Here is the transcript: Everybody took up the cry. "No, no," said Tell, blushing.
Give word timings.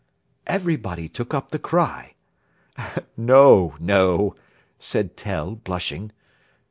Everybody 0.47 1.07
took 1.07 1.31
up 1.35 1.51
the 1.51 1.59
cry. 1.59 2.15
"No, 3.15 3.75
no," 3.79 4.35
said 4.79 5.15
Tell, 5.15 5.53
blushing. 5.53 6.11